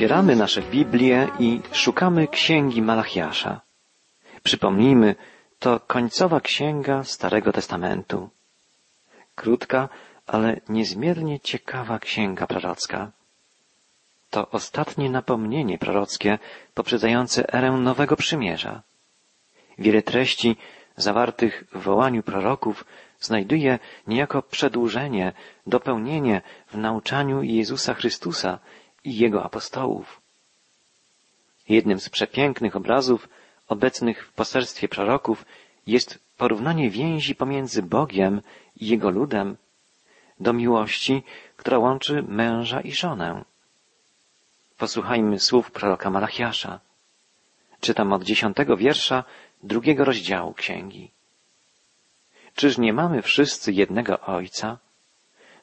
Otwieramy 0.00 0.36
nasze 0.36 0.62
Biblię 0.62 1.28
i 1.38 1.60
szukamy 1.72 2.28
księgi 2.28 2.82
Malachiasza. 2.82 3.60
Przypomnijmy, 4.42 5.14
to 5.58 5.80
końcowa 5.80 6.40
księga 6.40 7.04
Starego 7.04 7.52
Testamentu. 7.52 8.30
Krótka, 9.34 9.88
ale 10.26 10.60
niezmiernie 10.68 11.40
ciekawa 11.40 11.98
księga 11.98 12.46
prorocka. 12.46 13.10
To 14.30 14.50
ostatnie 14.50 15.10
napomnienie 15.10 15.78
prorockie 15.78 16.38
poprzedzające 16.74 17.54
erę 17.54 17.70
Nowego 17.70 18.16
Przymierza. 18.16 18.82
Wiele 19.78 20.02
treści 20.02 20.56
zawartych 20.96 21.64
w 21.72 21.82
wołaniu 21.82 22.22
proroków 22.22 22.84
znajduje 23.20 23.78
niejako 24.06 24.42
przedłużenie, 24.42 25.32
dopełnienie 25.66 26.42
w 26.66 26.76
nauczaniu 26.76 27.42
Jezusa 27.42 27.94
Chrystusa 27.94 28.58
i 29.04 29.16
Jego 29.16 29.44
apostołów. 29.44 30.20
Jednym 31.68 32.00
z 32.00 32.08
przepięknych 32.08 32.76
obrazów 32.76 33.28
obecnych 33.68 34.26
w 34.26 34.32
poselstwie 34.32 34.88
proroków 34.88 35.44
jest 35.86 36.18
porównanie 36.36 36.90
więzi 36.90 37.34
pomiędzy 37.34 37.82
Bogiem 37.82 38.42
i 38.76 38.86
Jego 38.86 39.10
ludem 39.10 39.56
do 40.40 40.52
miłości, 40.52 41.22
która 41.56 41.78
łączy 41.78 42.22
męża 42.22 42.80
i 42.80 42.92
żonę. 42.92 43.44
Posłuchajmy 44.78 45.38
słów 45.38 45.70
proroka 45.70 46.10
Malachiasza. 46.10 46.80
Czytam 47.80 48.12
od 48.12 48.22
dziesiątego 48.22 48.76
wiersza 48.76 49.24
drugiego 49.62 50.04
rozdziału 50.04 50.54
księgi. 50.54 51.10
Czyż 52.54 52.78
nie 52.78 52.92
mamy 52.92 53.22
wszyscy 53.22 53.72
jednego 53.72 54.20
Ojca? 54.20 54.78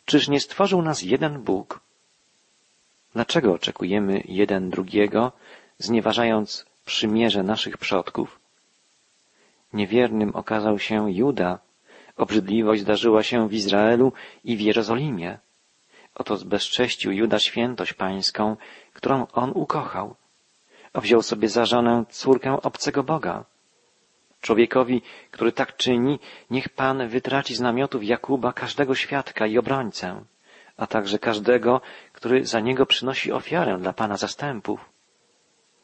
Czyż 0.06 0.28
nie 0.28 0.40
stworzył 0.40 0.82
nas 0.82 1.02
jeden 1.02 1.42
Bóg? 1.44 1.80
Dlaczego 3.14 3.54
oczekujemy 3.54 4.24
jeden 4.26 4.70
drugiego, 4.70 5.32
znieważając 5.78 6.66
przymierze 6.86 7.44
naszych 7.44 7.78
przodków? 7.78 8.40
Niewiernym 9.74 10.36
okazał 10.36 10.80
się 10.80 11.12
Juda, 11.12 11.60
obrzydliwość 12.18 12.82
zdarzyła 12.82 13.24
się 13.24 13.50
w 13.50 13.54
Izraelu 13.54 14.14
i 14.44 14.58
w 14.58 14.62
Jerozolimie. 14.62 15.38
Oto 16.16 16.38
zbezcześcił 16.38 17.12
Juda 17.12 17.40
świętość 17.40 17.94
pańską, 17.94 18.58
którą 18.94 19.28
on 19.34 19.52
ukochał, 19.56 20.16
a 20.94 21.02
wziął 21.02 21.22
sobie 21.22 21.50
za 21.50 21.66
żonę 21.66 22.04
córkę 22.10 22.62
obcego 22.62 23.04
Boga. 23.04 23.46
Człowiekowi, 24.42 25.02
który 25.32 25.52
tak 25.52 25.78
czyni, 25.78 26.20
niech 26.50 26.70
Pan 26.70 27.08
wytraci 27.08 27.56
z 27.56 27.60
namiotów 27.60 28.04
Jakuba 28.04 28.54
każdego 28.54 28.96
świadka 28.96 29.48
i 29.48 29.58
obrońcę, 29.58 30.24
a 30.78 30.88
także 30.88 31.20
każdego, 31.20 31.82
który 32.14 32.46
za 32.46 32.60
niego 32.60 32.86
przynosi 32.86 33.32
ofiarę 33.32 33.78
dla 33.78 33.94
Pana 33.94 34.18
zastępów. 34.18 34.90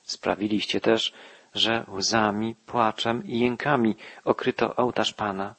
Sprawiliście 0.03 0.81
też, 0.81 1.13
że 1.53 1.85
łzami, 1.88 2.55
płaczem 2.55 3.23
i 3.25 3.39
jękami 3.39 3.95
okryto 4.23 4.75
ołtarz 4.75 5.13
Pana, 5.13 5.55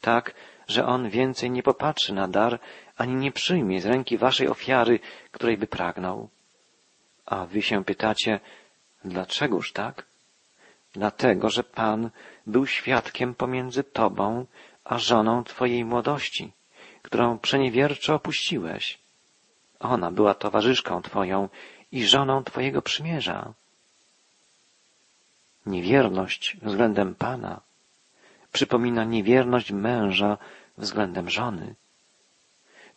tak, 0.00 0.34
że 0.68 0.86
On 0.86 1.10
więcej 1.10 1.50
nie 1.50 1.62
popatrzy 1.62 2.14
na 2.14 2.28
dar, 2.28 2.60
ani 2.96 3.14
nie 3.14 3.32
przyjmie 3.32 3.80
z 3.80 3.86
ręki 3.86 4.18
waszej 4.18 4.48
ofiary, 4.48 5.00
której 5.30 5.56
by 5.56 5.66
pragnął. 5.66 6.28
A 7.26 7.46
wy 7.46 7.62
się 7.62 7.84
pytacie, 7.84 8.40
dlaczegoż 9.04 9.72
tak? 9.72 10.06
Dlatego, 10.92 11.50
że 11.50 11.64
Pan 11.64 12.10
był 12.46 12.66
świadkiem 12.66 13.34
pomiędzy 13.34 13.84
Tobą 13.84 14.46
a 14.84 14.98
żoną 14.98 15.44
Twojej 15.44 15.84
młodości, 15.84 16.52
którą 17.02 17.38
przeniewierczo 17.38 18.14
opuściłeś. 18.14 18.98
Ona 19.80 20.10
była 20.10 20.34
towarzyszką 20.34 21.02
Twoją 21.02 21.48
i 21.92 22.06
żoną 22.06 22.44
Twojego 22.44 22.82
przymierza. 22.82 23.52
Niewierność 25.66 26.56
względem 26.62 27.14
Pana 27.14 27.60
przypomina 28.52 29.04
niewierność 29.04 29.72
męża 29.72 30.38
względem 30.78 31.30
żony. 31.30 31.74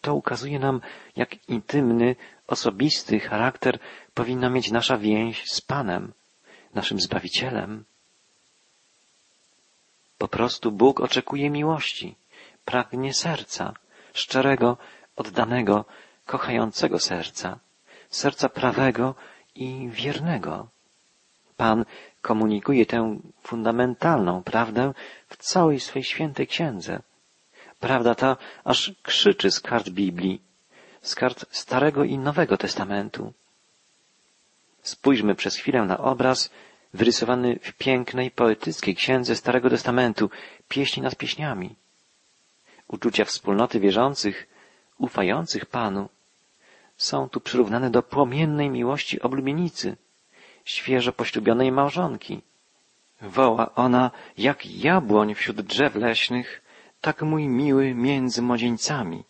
To 0.01 0.15
ukazuje 0.15 0.59
nam, 0.59 0.81
jak 1.15 1.49
intymny, 1.49 2.15
osobisty 2.47 3.19
charakter 3.19 3.79
powinna 4.13 4.49
mieć 4.49 4.71
nasza 4.71 4.97
więź 4.97 5.45
z 5.51 5.61
Panem, 5.61 6.13
naszym 6.73 6.99
Zbawicielem. 6.99 7.83
Po 10.17 10.27
prostu 10.27 10.71
Bóg 10.71 10.99
oczekuje 10.99 11.49
miłości, 11.49 12.15
pragnie 12.65 13.13
serca, 13.13 13.73
szczerego, 14.13 14.77
oddanego, 15.15 15.85
kochającego 16.25 16.99
serca, 16.99 17.59
serca 18.09 18.49
prawego 18.49 19.15
i 19.55 19.89
wiernego. 19.91 20.67
Pan 21.57 21.85
komunikuje 22.21 22.85
tę 22.85 23.19
fundamentalną 23.43 24.43
prawdę 24.43 24.93
w 25.29 25.37
całej 25.37 25.79
swej 25.79 26.03
świętej 26.03 26.47
księdze. 26.47 27.01
Prawda 27.79 28.15
ta 28.15 28.37
aż 28.63 28.91
krzyczy 29.03 29.51
z 29.51 29.59
kart 29.59 29.89
Biblii, 29.89 30.41
z 31.01 31.15
kart 31.15 31.45
Starego 31.51 32.03
i 32.03 32.17
Nowego 32.17 32.57
Testamentu. 32.57 33.33
Spójrzmy 34.81 35.35
przez 35.35 35.55
chwilę 35.55 35.81
na 35.81 35.97
obraz 35.97 36.49
wyrysowany 36.93 37.59
w 37.61 37.73
pięknej, 37.73 38.31
poetyckiej 38.31 38.95
księdze 38.95 39.35
Starego 39.35 39.69
Testamentu, 39.69 40.29
pieśni 40.69 41.03
nad 41.03 41.15
pieśniami. 41.15 41.75
Uczucia 42.91 43.25
wspólnoty 43.25 43.79
wierzących, 43.79 44.47
ufających 44.97 45.65
Panu, 45.65 46.09
są 46.97 47.29
tu 47.29 47.41
przyrównane 47.41 47.89
do 47.89 48.03
płomiennej 48.03 48.69
miłości 48.69 49.21
oblubienicy, 49.21 49.97
świeżo 50.65 51.13
poślubionej 51.13 51.71
małżonki. 51.71 52.41
Woła 53.21 53.75
ona 53.75 54.11
jak 54.37 54.65
jabłoń 54.65 55.35
wśród 55.35 55.61
drzew 55.61 55.95
leśnych, 55.95 56.61
tak 57.01 57.21
mój 57.21 57.47
miły 57.47 57.93
między 57.93 58.41
młodzieńcami. 58.41 59.23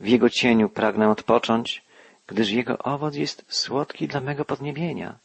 W 0.00 0.06
jego 0.08 0.30
cieniu 0.30 0.68
pragnę 0.68 1.10
odpocząć, 1.10 1.82
gdyż 2.26 2.50
jego 2.50 2.78
owoc 2.78 3.14
jest 3.14 3.44
słodki 3.48 4.08
dla 4.08 4.20
mego 4.20 4.44
podniebienia. 4.44 5.18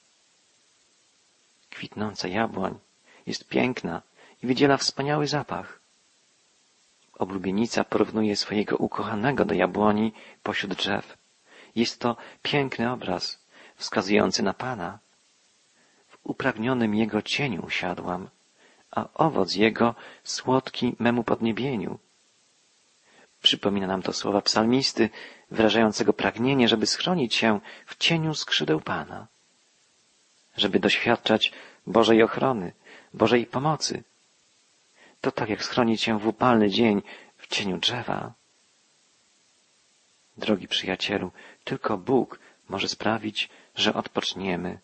Kwitnąca 1.69 2.27
jabłoń 2.27 2.79
jest 3.27 3.47
piękna 3.47 4.01
i 4.43 4.47
wydziela 4.47 4.77
wspaniały 4.77 5.27
zapach. 5.27 5.84
Oblubienica 7.17 7.83
porównuje 7.83 8.35
swojego 8.35 8.77
ukochanego 8.77 9.45
do 9.45 9.53
jabłoni 9.53 10.13
pośród 10.43 10.73
drzew. 10.73 11.17
Jest 11.75 11.99
to 11.99 12.17
piękny 12.41 12.91
obraz, 12.91 13.45
wskazujący 13.75 14.43
na 14.43 14.53
Pana. 14.53 14.99
W 16.07 16.17
upragnionym 16.23 16.95
Jego 16.95 17.21
cieniu 17.21 17.65
usiadłam, 17.65 18.29
a 18.91 19.07
owoc 19.13 19.55
Jego 19.55 19.95
słodki 20.23 20.95
memu 20.99 21.23
podniebieniu. 21.23 21.99
Przypomina 23.41 23.87
nam 23.87 24.01
to 24.01 24.13
słowa 24.13 24.41
psalmisty, 24.41 25.09
wyrażającego 25.51 26.13
pragnienie, 26.13 26.67
żeby 26.67 26.85
schronić 26.85 27.35
się 27.35 27.59
w 27.85 27.97
cieniu 27.97 28.33
skrzydeł 28.33 28.79
Pana 28.81 29.27
żeby 30.57 30.79
doświadczać 30.79 31.51
Bożej 31.87 32.23
ochrony, 32.23 32.71
Bożej 33.13 33.45
pomocy. 33.45 34.03
To 35.25 35.31
tak 35.31 35.49
jak 35.49 35.63
schronić 35.63 36.01
się 36.01 36.19
w 36.19 36.27
upalny 36.27 36.69
dzień 36.69 37.01
w 37.37 37.47
cieniu 37.47 37.77
drzewa. 37.77 38.33
Drogi 40.37 40.67
przyjacielu, 40.67 41.31
tylko 41.63 41.97
Bóg 41.97 42.39
może 42.69 42.87
sprawić, 42.87 43.49
że 43.75 43.93
odpoczniemy, 43.93 44.79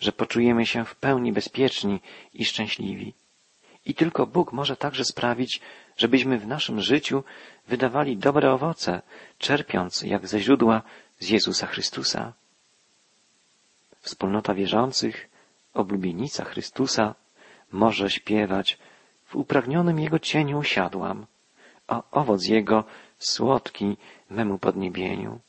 że 0.00 0.12
poczujemy 0.12 0.66
się 0.66 0.84
w 0.84 0.96
pełni 0.96 1.32
bezpieczni 1.32 2.00
i 2.34 2.44
szczęśliwi. 2.44 3.14
I 3.86 3.94
tylko 3.94 4.26
Bóg 4.26 4.52
może 4.52 4.76
także 4.76 5.04
sprawić, 5.04 5.60
żebyśmy 5.96 6.38
w 6.38 6.46
naszym 6.46 6.80
życiu 6.80 7.24
wydawali 7.68 8.16
dobre 8.16 8.52
owoce, 8.52 9.02
czerpiąc 9.38 10.02
jak 10.02 10.26
ze 10.26 10.40
źródła 10.40 10.82
z 11.18 11.28
Jezusa 11.28 11.66
Chrystusa. 11.66 12.32
Wspólnota 14.00 14.54
wierzących, 14.54 15.28
oblubienica 15.74 16.44
Chrystusa 16.44 17.14
może 17.72 18.10
śpiewać 18.10 18.78
w 19.26 19.36
upragnionym 19.36 19.98
Jego 19.98 20.18
cieniu 20.18 20.58
usiadłam, 20.58 21.26
a 21.88 22.02
owoc 22.10 22.46
Jego 22.46 22.84
słodki 23.18 23.96
memu 24.30 24.58
podniebieniu. 24.58 25.40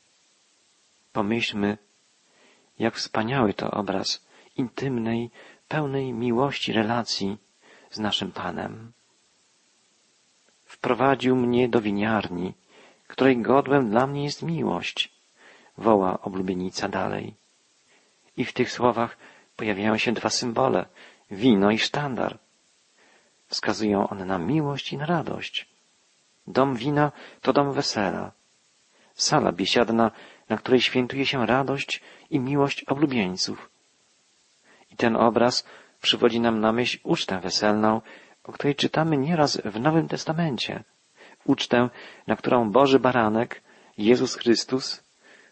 Pomyślmy, 1.12 1.78
jak 2.78 2.94
wspaniały 2.94 3.54
to 3.54 3.70
obraz 3.70 4.26
intymnej, 4.56 5.30
pełnej 5.68 6.12
miłości 6.12 6.72
relacji 6.72 7.38
z 7.90 7.98
naszym 7.98 8.32
Panem. 8.32 8.92
Wprowadził 10.64 11.36
mnie 11.36 11.68
do 11.68 11.80
winiarni, 11.80 12.54
której 13.06 13.42
godłem 13.42 13.90
dla 13.90 14.06
mnie 14.06 14.24
jest 14.24 14.42
miłość, 14.42 15.12
woła 15.78 16.20
oblubienica 16.20 16.88
dalej. 16.88 17.34
I 18.36 18.44
w 18.44 18.52
tych 18.52 18.72
słowach 18.72 19.16
pojawiają 19.56 19.98
się 19.98 20.12
dwa 20.12 20.30
symbole 20.30 20.86
wino 21.30 21.70
i 21.70 21.78
sztandar. 21.78 22.38
Wskazują 23.48 24.08
one 24.08 24.24
na 24.24 24.38
miłość 24.38 24.92
i 24.92 24.96
na 24.96 25.06
radość. 25.06 25.68
Dom 26.46 26.76
wina 26.76 27.12
to 27.40 27.52
dom 27.52 27.72
wesela. 27.72 28.32
Sala 29.14 29.52
biesiadna 29.52 30.10
na 30.48 30.56
której 30.56 30.80
świętuje 30.80 31.26
się 31.26 31.46
radość 31.46 32.00
i 32.30 32.40
miłość 32.40 32.84
oblubieńców. 32.84 33.70
I 34.90 34.96
ten 34.96 35.16
obraz 35.16 35.64
przywodzi 36.00 36.40
nam 36.40 36.60
na 36.60 36.72
myśl 36.72 36.98
ucztę 37.02 37.40
weselną, 37.40 38.00
o 38.44 38.52
której 38.52 38.74
czytamy 38.74 39.16
nieraz 39.16 39.56
w 39.64 39.80
Nowym 39.80 40.08
Testamencie. 40.08 40.84
Ucztę, 41.44 41.88
na 42.26 42.36
którą 42.36 42.70
Boży 42.70 42.98
Baranek, 42.98 43.62
Jezus 43.98 44.34
Chrystus, 44.34 45.02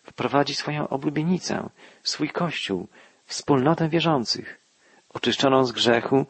wprowadzi 0.03 0.55
swoją 0.55 0.89
oblubienicę, 0.89 1.69
swój 2.03 2.31
Kościół, 2.31 2.89
wspólnotę 3.25 3.89
wierzących, 3.89 4.61
oczyszczoną 5.09 5.65
z 5.65 5.73
grzechu, 5.73 6.27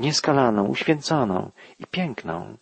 nieskalaną, 0.00 0.66
uświęconą 0.66 1.50
i 1.78 1.86
piękną. 1.86 2.56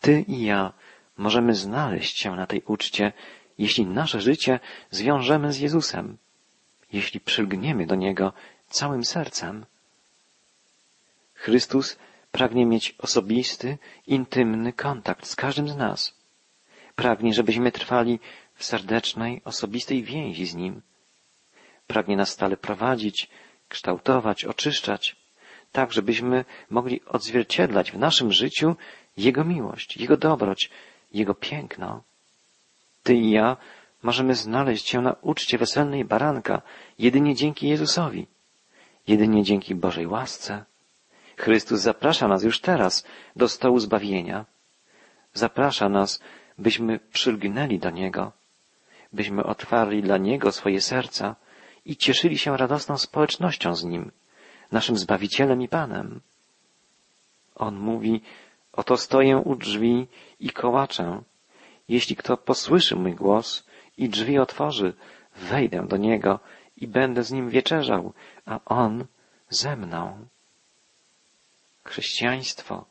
Ty 0.00 0.20
i 0.20 0.44
ja 0.44 0.72
możemy 1.16 1.54
znaleźć 1.54 2.18
się 2.18 2.36
na 2.36 2.46
tej 2.46 2.62
uczcie, 2.66 3.12
jeśli 3.58 3.86
nasze 3.86 4.20
życie 4.20 4.60
zwiążemy 4.90 5.52
z 5.52 5.58
Jezusem, 5.58 6.16
jeśli 6.92 7.20
przylgniemy 7.20 7.86
do 7.86 7.94
Niego 7.94 8.32
całym 8.68 9.04
sercem. 9.04 9.66
Chrystus 11.34 11.96
pragnie 12.32 12.66
mieć 12.66 12.94
osobisty, 12.98 13.78
intymny 14.06 14.72
kontakt 14.72 15.26
z 15.26 15.36
każdym 15.36 15.68
z 15.68 15.76
nas. 15.76 16.14
Pragnie, 16.96 17.34
żebyśmy 17.34 17.72
trwali 17.72 18.20
w 18.54 18.64
serdecznej, 18.64 19.42
osobistej 19.44 20.02
więzi 20.02 20.46
z 20.46 20.54
Nim. 20.54 20.82
Pragnie 21.86 22.16
nas 22.16 22.30
stale 22.30 22.56
prowadzić, 22.56 23.28
kształtować, 23.74 24.44
oczyszczać, 24.44 25.16
tak 25.72 25.92
żebyśmy 25.92 26.44
mogli 26.70 27.00
odzwierciedlać 27.06 27.92
w 27.92 27.98
naszym 27.98 28.32
życiu 28.32 28.76
Jego 29.16 29.44
miłość, 29.44 29.96
Jego 29.96 30.16
dobroć, 30.16 30.70
Jego 31.12 31.34
piękno. 31.34 32.02
Ty 33.02 33.14
i 33.14 33.30
ja 33.30 33.56
możemy 34.02 34.34
znaleźć 34.34 34.88
się 34.88 35.00
na 35.00 35.12
uczcie 35.22 35.58
weselnej 35.58 36.04
baranka 36.04 36.62
jedynie 36.98 37.34
dzięki 37.34 37.68
Jezusowi, 37.68 38.26
jedynie 39.08 39.42
dzięki 39.42 39.74
Bożej 39.74 40.06
łasce. 40.06 40.64
Chrystus 41.36 41.80
zaprasza 41.80 42.28
nas 42.28 42.42
już 42.42 42.60
teraz 42.60 43.04
do 43.36 43.48
stołu 43.48 43.78
zbawienia. 43.78 44.44
Zaprasza 45.32 45.88
nas, 45.88 46.20
byśmy 46.58 46.98
przylgnęli 46.98 47.78
do 47.78 47.90
Niego, 47.90 48.32
byśmy 49.12 49.44
otwarli 49.44 50.02
dla 50.02 50.18
Niego 50.18 50.52
swoje 50.52 50.80
serca 50.80 51.36
i 51.84 51.96
cieszyli 51.96 52.38
się 52.38 52.56
radosną 52.56 52.98
społecznością 52.98 53.74
z 53.74 53.84
Nim, 53.84 54.10
naszym 54.72 54.96
Zbawicielem 54.96 55.62
i 55.62 55.68
Panem. 55.68 56.20
On 57.54 57.76
mówi, 57.76 58.20
oto 58.72 58.96
stoję 58.96 59.36
u 59.36 59.56
drzwi 59.56 60.06
i 60.40 60.50
kołaczę. 60.50 61.22
Jeśli 61.88 62.16
kto 62.16 62.36
posłyszy 62.36 62.96
mój 62.96 63.14
głos 63.14 63.66
i 63.98 64.08
drzwi 64.08 64.38
otworzy, 64.38 64.94
wejdę 65.36 65.86
do 65.88 65.96
Niego 65.96 66.40
i 66.76 66.86
będę 66.86 67.24
z 67.24 67.32
Nim 67.32 67.50
wieczerzał, 67.50 68.12
a 68.46 68.60
On 68.64 69.06
ze 69.50 69.76
mną. 69.76 70.26
Chrześcijaństwo 71.84 72.84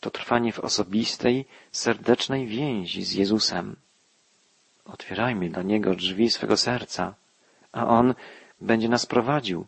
to 0.00 0.10
trwanie 0.10 0.52
w 0.52 0.60
osobistej, 0.60 1.44
serdecznej 1.72 2.46
więzi 2.46 3.04
z 3.04 3.12
Jezusem. 3.12 3.76
Otwierajmy 4.84 5.48
dla 5.48 5.62
Niego 5.62 5.94
drzwi 5.94 6.30
swego 6.30 6.56
serca, 6.56 7.14
a 7.76 7.86
On 7.86 8.14
będzie 8.60 8.88
nas 8.88 9.06
prowadził, 9.06 9.66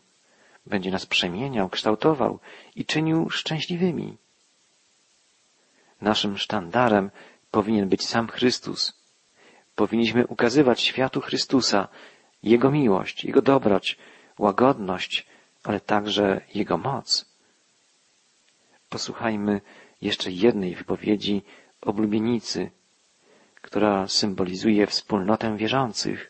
będzie 0.65 0.91
nas 0.91 1.05
przemieniał, 1.05 1.69
kształtował 1.69 2.39
i 2.75 2.85
czynił 2.85 3.29
szczęśliwymi. 3.29 4.17
Naszym 6.01 6.37
sztandarem 6.37 7.11
powinien 7.51 7.89
być 7.89 8.07
sam 8.07 8.27
Chrystus. 8.27 8.93
Powinniśmy 9.75 10.27
ukazywać 10.27 10.81
światu 10.81 11.21
Chrystusa, 11.21 11.87
Jego 12.43 12.71
miłość, 12.71 13.23
Jego 13.23 13.41
dobroć, 13.41 13.97
łagodność, 14.37 15.27
ale 15.63 15.79
także 15.79 16.41
Jego 16.55 16.77
moc. 16.77 17.25
Posłuchajmy 18.89 19.61
jeszcze 20.01 20.31
jednej 20.31 20.75
wypowiedzi 20.75 21.41
oblubienicy, 21.81 22.71
która 23.61 24.07
symbolizuje 24.07 24.87
wspólnotę 24.87 25.57
wierzących. 25.57 26.28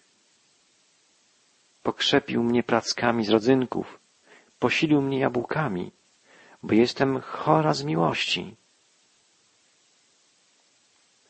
Pokrzepił 1.84 2.44
mnie 2.44 2.64
prackami 2.64 3.26
z 3.26 3.30
rodzynków, 3.30 4.00
posilił 4.60 5.02
mnie 5.02 5.20
jabłkami, 5.20 5.92
bo 6.64 6.74
jestem 6.74 7.22
chora 7.22 7.74
z 7.74 7.84
miłości. 7.84 8.56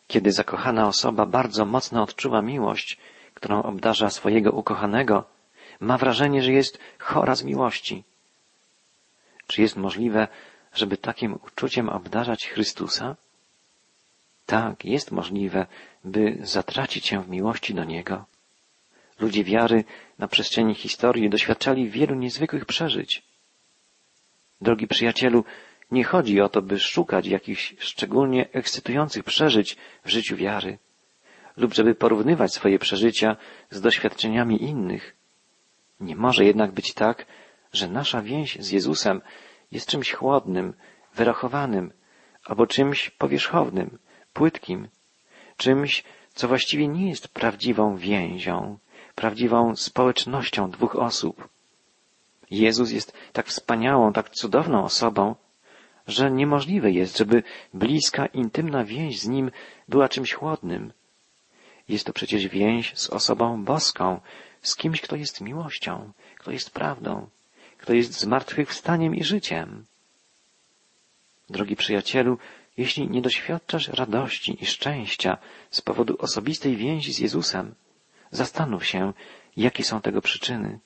Kiedy 0.08 0.32
zakochana 0.32 0.88
osoba 0.88 1.26
bardzo 1.26 1.66
mocno 1.66 2.04
odczuwa 2.04 2.42
miłość, 2.42 2.98
którą 3.34 3.64
obdarza 3.64 4.10
swojego 4.10 4.52
ukochanego, 4.52 5.24
ma 5.80 5.98
wrażenie, 5.98 6.44
że 6.44 6.52
jest 6.52 6.80
chora 7.00 7.36
z 7.36 7.44
miłości. 7.44 8.04
Czy 9.48 9.62
jest 9.62 9.76
możliwe, 9.76 10.28
żeby 10.74 10.98
takim 10.98 11.34
uczuciem 11.34 11.90
obdarzać 11.90 12.48
Chrystusa? 12.48 13.16
Tak, 14.46 14.86
jest 14.86 15.12
możliwe, 15.12 15.66
by 16.04 16.38
zatracić 16.42 17.06
się 17.08 17.24
w 17.24 17.30
miłości 17.30 17.74
do 17.74 17.84
Niego. 17.84 18.26
Ludzie 19.20 19.44
wiary 19.44 19.84
na 20.20 20.28
przestrzeni 20.28 20.76
historii 20.76 21.30
doświadczali 21.30 21.90
wielu 21.90 22.16
niezwykłych 22.16 22.66
przeżyć. 22.66 23.24
Drogi 24.62 24.88
przyjacielu, 24.88 25.44
nie 25.92 26.04
chodzi 26.04 26.42
o 26.42 26.50
to, 26.50 26.62
by 26.62 26.80
szukać 26.80 27.28
jakichś 27.28 27.76
szczególnie 27.80 28.50
ekscytujących 28.52 29.24
przeżyć 29.24 29.78
w 30.06 30.10
życiu 30.10 30.36
wiary, 30.36 30.78
lub 31.58 31.74
żeby 31.74 31.96
porównywać 31.96 32.54
swoje 32.54 32.80
przeżycia 32.80 33.38
z 33.70 33.82
doświadczeniami 33.82 34.64
innych. 34.64 35.16
Nie 36.00 36.16
może 36.16 36.46
jednak 36.46 36.72
być 36.72 36.94
tak, 36.94 37.26
że 37.74 37.88
nasza 37.88 38.22
więź 38.22 38.58
z 38.60 38.72
Jezusem 38.72 39.22
jest 39.72 39.90
czymś 39.90 40.12
chłodnym, 40.12 40.74
wyrachowanym, 41.16 41.94
albo 42.46 42.68
czymś 42.68 43.10
powierzchownym, 43.10 43.98
płytkim, 44.34 44.88
czymś, 45.58 46.04
co 46.34 46.48
właściwie 46.48 46.88
nie 46.88 47.10
jest 47.10 47.28
prawdziwą 47.28 47.98
więzią, 47.98 48.78
prawdziwą 49.20 49.76
społecznością 49.76 50.72
dwóch 50.72 50.96
osób. 50.96 51.50
Jezus 52.52 52.92
jest 52.92 53.14
tak 53.34 53.48
wspaniałą, 53.48 54.14
tak 54.14 54.30
cudowną 54.30 54.84
osobą, 54.84 55.36
że 56.08 56.32
niemożliwe 56.32 56.92
jest, 56.92 57.18
żeby 57.18 57.44
bliska, 57.74 58.26
intymna 58.26 58.84
więź 58.84 59.20
z 59.20 59.28
Nim 59.28 59.52
była 59.88 60.10
czymś 60.10 60.34
chłodnym. 60.34 60.94
Jest 61.90 62.06
to 62.06 62.14
przecież 62.14 62.48
więź 62.48 62.98
z 62.98 63.10
osobą 63.10 63.64
boską, 63.64 64.20
z 64.62 64.76
kimś, 64.76 65.02
kto 65.02 65.16
jest 65.16 65.42
miłością, 65.42 66.12
kto 66.40 66.52
jest 66.52 66.70
prawdą, 66.72 67.30
kto 67.78 67.94
jest 67.94 68.20
zmartwychwstaniem 68.20 69.16
i 69.16 69.24
życiem. 69.24 69.86
Drogi 71.50 71.76
przyjacielu, 71.76 72.38
jeśli 72.78 73.10
nie 73.10 73.22
doświadczasz 73.22 73.88
radości 73.88 74.58
i 74.62 74.66
szczęścia 74.66 75.38
z 75.72 75.82
powodu 75.82 76.16
osobistej 76.20 76.76
więzi 76.76 77.14
z 77.14 77.20
Jezusem, 77.20 77.76
zastanów 78.32 78.86
się, 78.86 79.14
jakie 79.58 79.84
są 79.84 80.02
tego 80.02 80.22
przyczyny. 80.22 80.80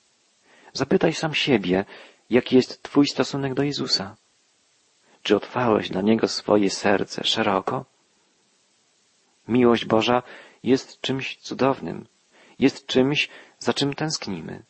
Zapytaj 0.72 1.12
sam 1.12 1.34
siebie, 1.34 1.84
jaki 2.30 2.56
jest 2.56 2.82
Twój 2.82 3.06
stosunek 3.06 3.54
do 3.54 3.62
Jezusa. 3.62 4.16
Czy 5.22 5.36
otwarłeś 5.36 5.90
dla 5.90 6.00
Niego 6.00 6.28
swoje 6.28 6.70
serce 6.70 7.24
szeroko? 7.24 7.84
Miłość 9.48 9.84
Boża 9.84 10.22
jest 10.62 11.00
czymś 11.00 11.36
cudownym, 11.36 12.06
jest 12.58 12.86
czymś, 12.86 13.28
za 13.58 13.74
czym 13.74 13.94
tęsknimy, 13.94 14.62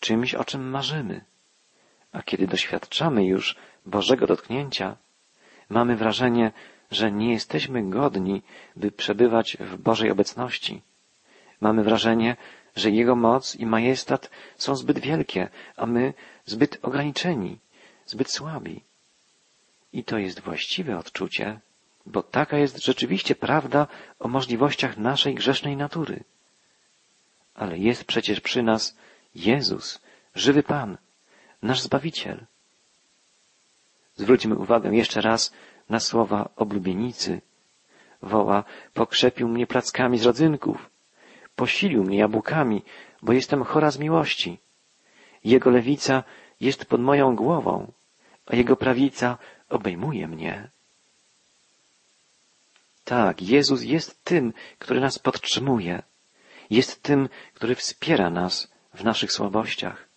czymś, 0.00 0.34
o 0.34 0.44
czym 0.44 0.70
marzymy. 0.70 1.24
A 2.12 2.22
kiedy 2.22 2.46
doświadczamy 2.46 3.24
już 3.24 3.56
Bożego 3.86 4.26
dotknięcia, 4.26 4.96
mamy 5.68 5.96
wrażenie, 5.96 6.52
że 6.90 7.12
nie 7.12 7.32
jesteśmy 7.32 7.90
godni, 7.90 8.42
by 8.76 8.90
przebywać 8.90 9.56
w 9.60 9.76
Bożej 9.76 10.10
obecności. 10.10 10.82
Mamy 11.62 11.82
wrażenie, 11.82 12.36
że 12.76 12.90
Jego 12.90 13.16
moc 13.16 13.56
i 13.56 13.66
majestat 13.66 14.30
są 14.56 14.76
zbyt 14.76 14.98
wielkie, 14.98 15.48
a 15.76 15.86
my 15.86 16.14
zbyt 16.44 16.78
ograniczeni, 16.82 17.58
zbyt 18.06 18.30
słabi. 18.30 18.80
I 19.92 20.04
to 20.04 20.18
jest 20.18 20.40
właściwe 20.40 20.98
odczucie, 20.98 21.60
bo 22.06 22.22
taka 22.22 22.58
jest 22.58 22.84
rzeczywiście 22.84 23.34
prawda 23.34 23.86
o 24.18 24.28
możliwościach 24.28 24.96
naszej 24.96 25.34
grzesznej 25.34 25.76
natury. 25.76 26.24
Ale 27.54 27.78
jest 27.78 28.04
przecież 28.04 28.40
przy 28.40 28.62
nas 28.62 28.96
Jezus, 29.34 30.00
żywy 30.34 30.62
Pan, 30.62 30.98
nasz 31.62 31.80
Zbawiciel. 31.80 32.46
Zwróćmy 34.16 34.54
uwagę 34.58 34.90
jeszcze 34.90 35.20
raz 35.20 35.52
na 35.88 36.00
słowa 36.00 36.48
oblubienicy. 36.56 37.40
Woła, 38.22 38.64
pokrzepił 38.94 39.48
mnie 39.48 39.66
plackami 39.66 40.18
z 40.18 40.26
rodzynków, 40.26 40.91
posilił 41.62 42.04
mnie 42.04 42.18
jabłkami, 42.18 42.82
bo 43.22 43.32
jestem 43.32 43.64
chora 43.64 43.90
z 43.90 43.98
miłości. 43.98 44.58
Jego 45.44 45.70
lewica 45.70 46.24
jest 46.60 46.84
pod 46.84 47.00
moją 47.00 47.36
głową, 47.36 47.92
a 48.46 48.56
jego 48.56 48.76
prawica 48.76 49.38
obejmuje 49.68 50.28
mnie. 50.28 50.68
Tak, 53.04 53.42
Jezus 53.42 53.82
jest 53.82 54.24
tym, 54.24 54.52
który 54.78 55.00
nas 55.00 55.18
podtrzymuje. 55.18 56.02
Jest 56.70 57.02
tym, 57.02 57.28
który 57.54 57.74
wspiera 57.74 58.30
nas 58.30 58.72
w 58.94 59.04
naszych 59.04 59.32
słabościach. 59.32 60.08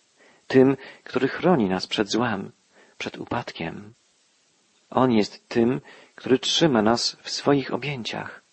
Tym, 0.46 0.76
który 1.04 1.28
chroni 1.28 1.68
nas 1.68 1.86
przed 1.86 2.08
złem, 2.10 2.52
przed 2.98 3.18
upadkiem. 3.18 3.94
On 4.90 5.12
jest 5.12 5.48
tym, 5.48 5.80
który 6.14 6.38
trzyma 6.38 6.82
nas 6.82 7.16
w 7.22 7.30
swoich 7.30 7.74
objęciach. 7.74 8.45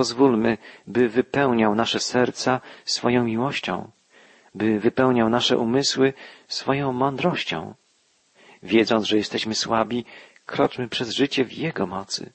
Pozwólmy, 0.00 0.58
by 0.86 1.08
wypełniał 1.08 1.74
nasze 1.74 2.00
serca 2.00 2.60
swoją 2.84 3.24
miłością, 3.24 3.90
by 4.54 4.80
wypełniał 4.80 5.28
nasze 5.28 5.58
umysły 5.58 6.12
swoją 6.48 6.92
mądrością. 6.92 7.74
Wiedząc, 8.62 9.06
że 9.06 9.16
jesteśmy 9.16 9.54
słabi, 9.54 10.04
kroczmy 10.46 10.88
przez 10.88 11.10
życie 11.10 11.44
w 11.44 11.52
Jego 11.52 11.86
mocy. 11.86 12.32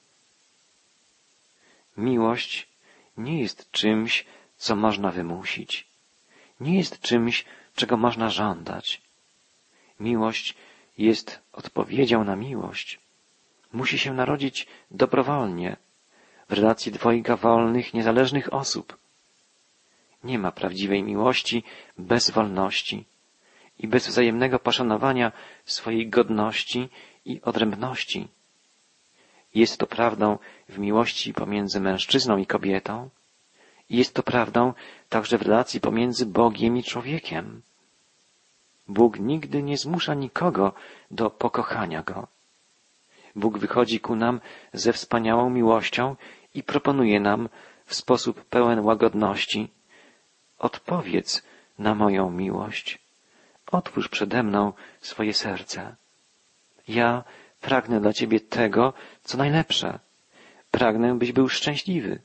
Miłość 1.96 2.68
nie 3.16 3.40
jest 3.40 3.70
czymś, 3.70 4.24
co 4.56 4.76
można 4.76 5.10
wymusić. 5.10 5.86
Nie 6.60 6.78
jest 6.78 7.00
czymś, 7.00 7.44
czego 7.76 7.96
można 7.96 8.30
żądać. 8.30 9.02
Miłość 10.00 10.54
jest 10.98 11.40
odpowiedzią 11.52 12.24
na 12.24 12.36
miłość. 12.36 12.98
Musi 13.72 13.98
się 13.98 14.14
narodzić 14.14 14.66
dobrowolnie, 14.90 15.76
relacji 16.52 16.92
dwojga 16.92 17.36
wolnych, 17.36 17.94
niezależnych 17.94 18.52
osób. 18.52 18.96
Nie 20.24 20.38
ma 20.38 20.52
prawdziwej 20.52 21.02
miłości 21.02 21.64
bez 21.98 22.30
wolności 22.30 23.04
i 23.78 23.88
bez 23.88 24.08
wzajemnego 24.08 24.58
poszanowania 24.58 25.32
swojej 25.64 26.08
godności 26.08 26.88
i 27.24 27.40
odrębności. 27.42 28.28
Jest 29.54 29.78
to 29.78 29.86
prawdą 29.86 30.38
w 30.68 30.78
miłości 30.78 31.34
pomiędzy 31.34 31.80
mężczyzną 31.80 32.36
i 32.36 32.46
kobietą, 32.46 33.10
i 33.90 33.96
jest 33.96 34.14
to 34.14 34.22
prawdą 34.22 34.72
także 35.08 35.38
w 35.38 35.42
relacji 35.42 35.80
pomiędzy 35.80 36.26
Bogiem 36.26 36.76
i 36.76 36.82
człowiekiem. 36.82 37.62
Bóg 38.88 39.18
nigdy 39.18 39.62
nie 39.62 39.78
zmusza 39.78 40.14
nikogo 40.14 40.72
do 41.10 41.30
pokochania 41.30 42.02
Go. 42.02 42.26
Bóg 43.36 43.58
wychodzi 43.58 44.00
ku 44.00 44.16
nam 44.16 44.40
ze 44.72 44.92
wspaniałą 44.92 45.50
miłością 45.50 46.16
i 46.54 46.62
proponuje 46.62 47.20
nam 47.20 47.48
w 47.86 47.94
sposób 47.94 48.44
pełen 48.44 48.80
łagodności 48.80 49.68
odpowiedz 50.58 51.42
na 51.78 51.94
moją 51.94 52.30
miłość. 52.30 52.98
Otwórz 53.72 54.08
przede 54.08 54.42
mną 54.42 54.72
swoje 55.00 55.34
serce. 55.34 55.96
Ja 56.88 57.24
pragnę 57.60 58.00
dla 58.00 58.12
Ciebie 58.12 58.40
tego, 58.40 58.92
co 59.24 59.38
najlepsze. 59.38 59.98
Pragnę, 60.70 61.18
byś 61.18 61.32
był 61.32 61.48
szczęśliwy, 61.48 62.18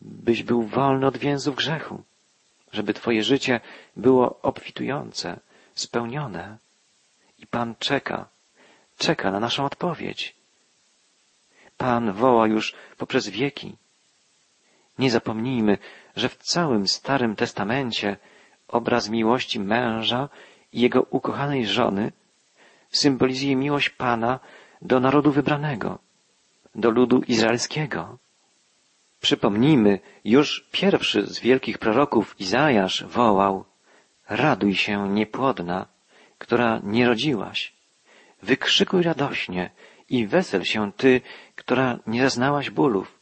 byś 0.00 0.42
był 0.42 0.62
wolny 0.62 1.06
od 1.06 1.16
więzów 1.16 1.56
grzechu, 1.56 2.02
żeby 2.72 2.94
Twoje 2.94 3.22
życie 3.22 3.60
było 3.96 4.38
obfitujące, 4.42 5.40
spełnione. 5.74 6.58
I 7.38 7.46
Pan 7.46 7.74
czeka, 7.78 8.28
czeka 8.98 9.30
na 9.30 9.40
naszą 9.40 9.64
odpowiedź. 9.64 10.35
Pan 11.76 12.12
woła 12.12 12.46
już 12.46 12.74
poprzez 12.96 13.28
wieki. 13.28 13.76
Nie 14.98 15.10
zapomnijmy, 15.10 15.78
że 16.16 16.28
w 16.28 16.36
całym 16.36 16.88
Starym 16.88 17.36
Testamencie 17.36 18.16
obraz 18.68 19.08
miłości 19.08 19.60
męża 19.60 20.28
i 20.72 20.80
jego 20.80 21.02
ukochanej 21.02 21.66
żony 21.66 22.12
symbolizuje 22.90 23.56
miłość 23.56 23.90
Pana 23.90 24.40
do 24.82 25.00
narodu 25.00 25.32
wybranego, 25.32 25.98
do 26.74 26.90
ludu 26.90 27.22
izraelskiego. 27.28 28.18
Przypomnijmy, 29.20 30.00
już 30.24 30.68
pierwszy 30.72 31.26
z 31.26 31.40
wielkich 31.40 31.78
proroków 31.78 32.40
Izajasz 32.40 33.04
wołał 33.04 33.64
Raduj 34.28 34.74
się, 34.74 35.08
niepłodna, 35.08 35.86
która 36.38 36.80
nie 36.82 37.06
rodziłaś. 37.06 37.72
Wykrzykuj 38.42 39.02
radośnie 39.02 39.70
i 40.08 40.26
wesel 40.26 40.64
się 40.64 40.92
ty, 40.92 41.20
która 41.56 41.98
nie 42.06 42.22
zaznałaś 42.22 42.70
bólów, 42.70 43.18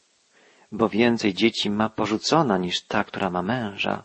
bo 0.71 0.89
więcej 0.89 1.33
dzieci 1.33 1.69
ma 1.69 1.89
porzucona 1.89 2.57
niż 2.57 2.81
ta, 2.81 3.03
która 3.03 3.29
ma 3.29 3.41
męża, 3.41 4.03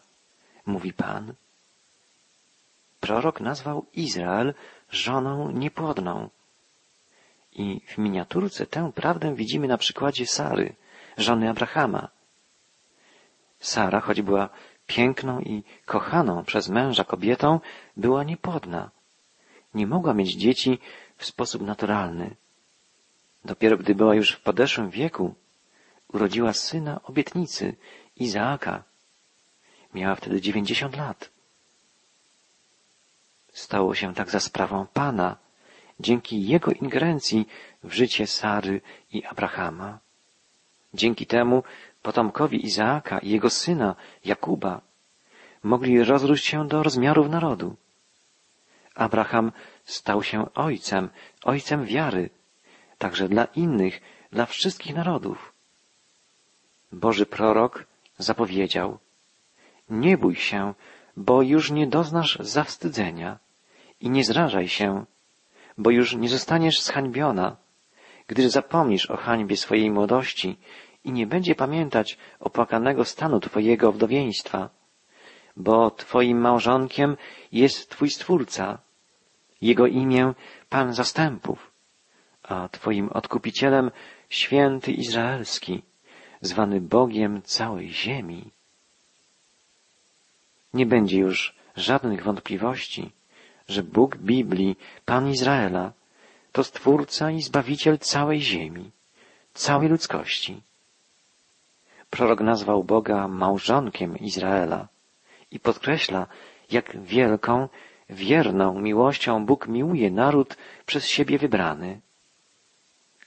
mówi 0.66 0.92
Pan. 0.92 1.34
Prorok 3.00 3.40
nazwał 3.40 3.86
Izrael 3.92 4.54
żoną 4.90 5.50
niepłodną. 5.50 6.30
I 7.52 7.80
w 7.86 7.98
miniaturce 7.98 8.66
tę 8.66 8.92
prawdę 8.94 9.34
widzimy 9.34 9.68
na 9.68 9.78
przykładzie 9.78 10.26
Sary, 10.26 10.74
żony 11.16 11.50
Abrahama. 11.50 12.08
Sara, 13.60 14.00
choć 14.00 14.22
była 14.22 14.48
piękną 14.86 15.40
i 15.40 15.62
kochaną 15.86 16.44
przez 16.44 16.68
męża 16.68 17.04
kobietą, 17.04 17.60
była 17.96 18.24
niepłodna. 18.24 18.90
Nie 19.74 19.86
mogła 19.86 20.14
mieć 20.14 20.34
dzieci 20.34 20.78
w 21.16 21.24
sposób 21.26 21.62
naturalny. 21.62 22.36
Dopiero 23.44 23.76
gdy 23.76 23.94
była 23.94 24.14
już 24.14 24.32
w 24.32 24.40
podeszłym 24.40 24.90
wieku, 24.90 25.34
urodziła 26.08 26.52
syna 26.52 27.00
obietnicy, 27.02 27.76
Izaaka. 28.16 28.82
Miała 29.94 30.14
wtedy 30.14 30.40
dziewięćdziesiąt 30.40 30.96
lat. 30.96 31.30
Stało 33.52 33.94
się 33.94 34.14
tak 34.14 34.30
za 34.30 34.40
sprawą 34.40 34.86
Pana, 34.86 35.36
dzięki 36.00 36.46
Jego 36.46 36.70
ingerencji 36.70 37.48
w 37.84 37.92
życie 37.92 38.26
Sary 38.26 38.80
i 39.12 39.24
Abrahama. 39.24 39.98
Dzięki 40.94 41.26
temu 41.26 41.62
potomkowie 42.02 42.58
Izaaka 42.58 43.18
i 43.18 43.30
jego 43.30 43.50
syna 43.50 43.96
Jakuba 44.24 44.80
mogli 45.62 46.04
rozrósć 46.04 46.46
się 46.46 46.68
do 46.68 46.82
rozmiarów 46.82 47.28
narodu. 47.28 47.76
Abraham 48.94 49.52
stał 49.84 50.22
się 50.22 50.54
ojcem, 50.54 51.08
ojcem 51.44 51.84
wiary, 51.84 52.30
także 53.00 53.28
dla 53.28 53.44
innych, 53.44 54.00
dla 54.32 54.46
wszystkich 54.46 54.94
narodów. 54.94 55.52
Boży 56.92 57.26
prorok 57.26 57.84
zapowiedział, 58.18 58.98
nie 59.90 60.18
bój 60.18 60.36
się, 60.36 60.74
bo 61.16 61.42
już 61.42 61.70
nie 61.70 61.86
doznasz 61.86 62.38
zawstydzenia 62.40 63.38
i 64.00 64.10
nie 64.10 64.24
zrażaj 64.24 64.68
się, 64.68 65.04
bo 65.78 65.90
już 65.90 66.16
nie 66.16 66.28
zostaniesz 66.28 66.80
zhańbiona, 66.80 67.56
gdyż 68.26 68.46
zapomnisz 68.46 69.10
o 69.10 69.16
hańbie 69.16 69.56
swojej 69.56 69.90
młodości 69.90 70.56
i 71.04 71.12
nie 71.12 71.26
będzie 71.26 71.54
pamiętać 71.54 72.18
opłakanego 72.40 73.04
stanu 73.04 73.40
twojego 73.40 73.92
wdowieństwa, 73.92 74.68
bo 75.56 75.90
twoim 75.90 76.38
małżonkiem 76.40 77.16
jest 77.52 77.90
twój 77.90 78.10
Stwórca, 78.10 78.78
jego 79.60 79.86
imię 79.86 80.34
Pan 80.68 80.94
Zastępów, 80.94 81.69
a 82.50 82.68
twoim 82.68 83.08
odkupicielem 83.08 83.90
święty 84.28 84.92
Izraelski, 84.92 85.82
zwany 86.40 86.80
Bogiem 86.80 87.42
całej 87.42 87.88
ziemi. 87.92 88.50
Nie 90.74 90.86
będzie 90.86 91.18
już 91.18 91.54
żadnych 91.76 92.22
wątpliwości, 92.24 93.10
że 93.68 93.82
Bóg 93.82 94.16
Biblii, 94.16 94.76
Pan 95.04 95.28
Izraela, 95.28 95.92
to 96.52 96.64
Stwórca 96.64 97.30
i 97.30 97.42
Zbawiciel 97.42 97.98
całej 97.98 98.40
ziemi, 98.40 98.90
całej 99.54 99.88
ludzkości. 99.88 100.62
Prorok 102.10 102.40
nazwał 102.40 102.84
Boga 102.84 103.28
małżonkiem 103.28 104.18
Izraela 104.18 104.88
i 105.50 105.60
podkreśla, 105.60 106.26
jak 106.70 107.02
wielką, 107.02 107.68
wierną 108.10 108.80
miłością 108.80 109.46
Bóg 109.46 109.68
miłuje 109.68 110.10
naród 110.10 110.56
przez 110.86 111.06
siebie 111.06 111.38
wybrany. 111.38 112.00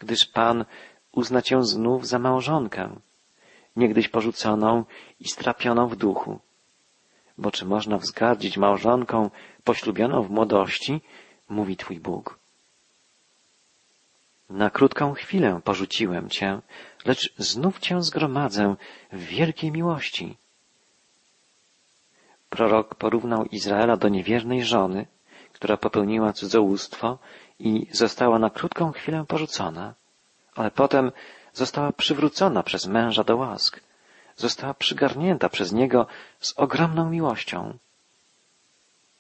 Gdyż 0.04 0.26
Pan 0.26 0.66
uzna 1.12 1.42
cię 1.42 1.64
znów 1.64 2.08
za 2.08 2.20
małżonkę, 2.20 2.96
niegdyś 3.76 4.08
porzuconą 4.10 4.86
i 5.20 5.28
strapioną 5.28 5.88
w 5.88 5.96
duchu. 5.96 6.40
Bo 7.38 7.52
czy 7.52 7.66
można 7.66 7.98
wzgardzić 7.98 8.58
małżonką 8.58 9.30
poślubioną 9.64 10.24
w 10.24 10.30
młodości, 10.30 11.02
mówi 11.50 11.78
Twój 11.78 12.00
Bóg. 12.00 12.40
Na 14.50 14.70
krótką 14.70 15.14
chwilę 15.14 15.62
porzuciłem 15.64 16.30
Cię, 16.30 16.62
lecz 17.06 17.34
znów 17.38 17.80
Cię 17.80 18.02
zgromadzę 18.02 18.76
w 19.12 19.20
wielkiej 19.20 19.72
miłości. 19.72 20.38
Prorok 22.50 22.96
porównał 22.96 23.46
Izraela 23.46 23.98
do 23.98 24.10
niewiernej 24.10 24.64
żony, 24.64 25.06
która 25.54 25.78
popełniła 25.78 26.34
cudzołóstwo 26.34 27.18
i 27.64 27.88
została 27.92 28.40
na 28.40 28.50
krótką 28.50 28.92
chwilę 28.92 29.26
porzucona, 29.28 29.94
ale 30.56 30.72
potem 30.72 31.12
została 31.54 31.92
przywrócona 31.92 32.64
przez 32.64 32.88
męża 32.88 33.24
do 33.24 33.38
łask, 33.38 33.80
została 34.36 34.74
przygarnięta 34.74 35.50
przez 35.50 35.72
niego 35.72 36.08
z 36.40 36.54
ogromną 36.58 37.10
miłością. 37.10 37.78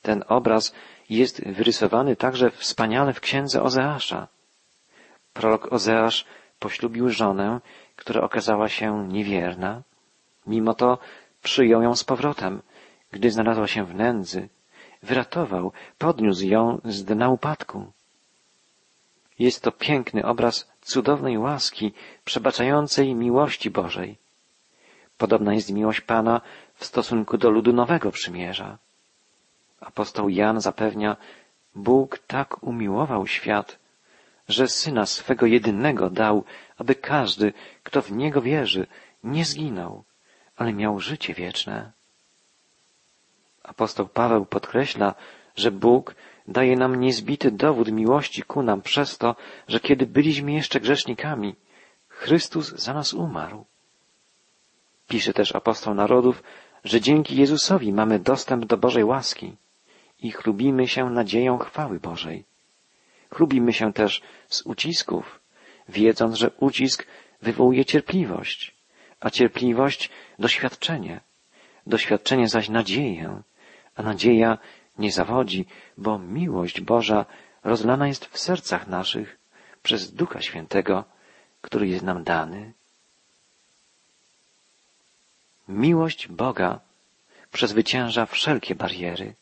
Ten 0.01 0.23
obraz 0.27 0.73
jest 1.09 1.45
wyrysowany 1.45 2.15
także 2.15 2.51
wspaniale 2.51 3.13
w 3.13 3.19
księdze 3.19 3.63
Ozeasza. 3.63 4.27
Prorok 5.33 5.73
Ozeasz 5.73 6.25
poślubił 6.59 7.09
żonę, 7.09 7.61
która 7.95 8.21
okazała 8.21 8.69
się 8.69 9.07
niewierna, 9.07 9.81
mimo 10.47 10.73
to 10.73 10.97
przyjął 11.43 11.81
ją 11.81 11.95
z 11.95 12.03
powrotem, 12.03 12.61
gdy 13.11 13.31
znalazła 13.31 13.67
się 13.67 13.85
w 13.85 13.95
nędzy, 13.95 14.49
wyratował, 15.03 15.71
podniósł 15.97 16.45
ją 16.45 16.81
z 16.85 17.03
dna 17.03 17.29
upadku. 17.29 17.91
Jest 19.39 19.61
to 19.61 19.71
piękny 19.71 20.25
obraz 20.25 20.71
cudownej 20.81 21.37
łaski, 21.37 21.93
przebaczającej 22.25 23.15
miłości 23.15 23.71
Bożej. 23.71 24.17
Podobna 25.17 25.53
jest 25.53 25.71
miłość 25.71 26.01
Pana 26.01 26.41
w 26.75 26.85
stosunku 26.85 27.37
do 27.37 27.49
ludu 27.49 27.73
Nowego 27.73 28.11
Przymierza. 28.11 28.77
Apostoł 29.81 30.29
Jan 30.29 30.61
zapewnia, 30.61 31.17
Bóg 31.75 32.19
tak 32.27 32.63
umiłował 32.63 33.27
świat, 33.27 33.79
że 34.47 34.67
Syna 34.67 35.05
swego 35.05 35.45
jedynego 35.45 36.09
dał, 36.09 36.43
aby 36.77 36.95
każdy, 36.95 37.53
kto 37.83 38.01
w 38.01 38.11
Niego 38.11 38.41
wierzy, 38.41 38.87
nie 39.23 39.45
zginął, 39.45 40.03
ale 40.57 40.73
miał 40.73 40.99
życie 40.99 41.33
wieczne. 41.33 41.91
Apostoł 43.63 44.07
Paweł 44.07 44.45
podkreśla, 44.45 45.15
że 45.55 45.71
Bóg 45.71 46.15
daje 46.47 46.75
nam 46.75 46.99
niezbity 46.99 47.51
dowód 47.51 47.91
miłości 47.91 48.43
ku 48.43 48.63
nam 48.63 48.81
przez 48.81 49.17
to, 49.17 49.35
że 49.67 49.79
kiedy 49.79 50.05
byliśmy 50.05 50.53
jeszcze 50.53 50.79
grzesznikami, 50.79 51.55
Chrystus 52.07 52.71
za 52.75 52.93
nas 52.93 53.13
umarł. 53.13 53.65
Pisze 55.07 55.33
też 55.33 55.55
apostoł 55.55 55.93
narodów, 55.93 56.43
że 56.83 57.01
dzięki 57.01 57.35
Jezusowi 57.35 57.93
mamy 57.93 58.19
dostęp 58.19 58.65
do 58.65 58.77
Bożej 58.77 59.03
łaski 59.03 59.55
i 60.19 60.31
chlubimy 60.31 60.87
się 60.87 61.09
nadzieją 61.09 61.57
chwały 61.57 61.99
Bożej. 61.99 62.43
Chlubimy 63.29 63.73
się 63.73 63.93
też 63.93 64.21
z 64.47 64.61
ucisków, 64.61 65.39
wiedząc, 65.89 66.35
że 66.35 66.51
ucisk 66.59 67.07
wywołuje 67.41 67.85
cierpliwość, 67.85 68.75
a 69.19 69.29
cierpliwość 69.29 70.09
doświadczenie, 70.39 71.19
doświadczenie 71.87 72.47
zaś 72.47 72.69
nadzieję, 72.69 73.41
a 73.95 74.03
nadzieja 74.03 74.57
nie 74.97 75.11
zawodzi, 75.11 75.65
bo 75.97 76.19
miłość 76.19 76.81
Boża 76.81 77.25
rozlana 77.63 78.07
jest 78.07 78.25
w 78.25 78.39
sercach 78.39 78.87
naszych 78.87 79.37
przez 79.83 80.13
Ducha 80.13 80.41
Świętego, 80.41 81.03
który 81.61 81.87
jest 81.87 82.03
nam 82.03 82.23
dany. 82.23 82.73
Miłość 85.67 86.27
Boga 86.27 86.79
przezwycięża 87.51 88.25
wszelkie 88.25 88.75
bariery. 88.75 89.33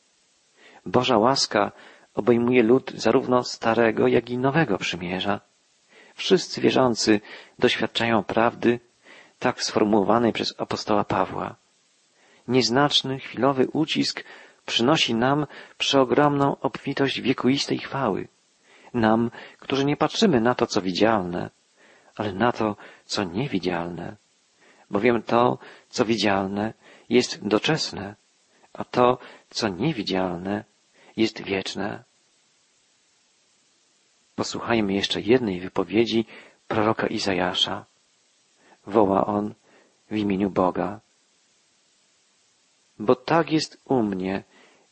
Boża 0.86 1.17
łaska 1.17 1.72
obejmuje 2.13 2.63
lud 2.63 2.91
zarówno 2.96 3.43
starego, 3.43 4.08
jak 4.08 4.29
i 4.29 4.38
nowego 4.38 4.77
przymierza. 4.77 5.39
Wszyscy 6.15 6.62
wierzący 6.62 7.22
doświadczają 7.60 8.24
prawdy, 8.24 8.79
tak 9.39 9.63
sformułowanej 9.63 10.34
przez 10.34 10.53
apostoła 10.58 11.03
Pawła. 11.03 11.55
Nieznaczny, 12.48 13.20
chwilowy 13.20 13.67
ucisk 13.67 14.24
przynosi 14.65 15.15
nam 15.15 15.48
przeogromną 15.77 16.60
obfitość 16.60 17.22
wiekuistej 17.22 17.77
chwały. 17.77 18.27
Nam, 18.94 19.32
którzy 19.60 19.86
nie 19.86 19.98
patrzymy 19.98 20.41
na 20.41 20.56
to, 20.56 20.68
co 20.68 20.82
widzialne, 20.82 21.50
ale 22.15 22.34
na 22.34 22.51
to, 22.51 22.75
co 23.06 23.24
niewidzialne. 23.24 24.15
Bowiem 24.89 25.24
to, 25.24 25.58
co 25.89 26.06
widzialne, 26.06 26.74
jest 27.10 27.48
doczesne, 27.48 28.15
a 28.74 28.84
to, 28.84 29.18
co 29.50 29.68
niewidzialne, 29.68 30.63
jest 31.18 31.41
wieczne. 31.41 32.03
Posłuchajmy 34.36 34.94
jeszcze 34.94 35.22
jednej 35.22 35.60
wypowiedzi 35.60 36.25
proroka 36.68 37.08
Izajasza. 37.08 37.86
Woła 38.88 39.25
on 39.25 39.53
w 40.12 40.15
imieniu 40.15 40.50
Boga. 40.50 41.00
Bo 43.01 43.15
tak 43.15 43.51
jest 43.51 43.81
u 43.86 44.03
mnie, 44.03 44.43